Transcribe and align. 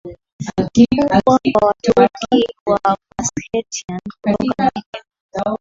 kikubwa 0.73 1.21
kwa 1.25 1.65
Waturuki 1.67 2.47
wa 2.69 2.97
Meskhetian 3.17 3.99
kutoka 4.23 4.55
maeneo 4.71 5.03